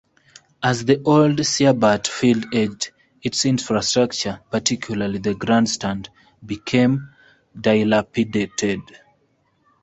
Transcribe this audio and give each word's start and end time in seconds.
As 0.63 0.83
the 0.83 0.99
old 1.03 1.45
Siebert 1.45 2.07
Field 2.07 2.47
aged, 2.55 2.89
its 3.21 3.45
infrastructure, 3.45 4.39
particularly 4.49 5.19
the 5.19 5.35
grandstand, 5.35 6.09
became 6.43 7.11
dilapidated. 7.55 8.81